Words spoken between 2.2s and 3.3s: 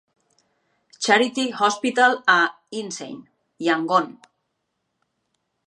a Insein,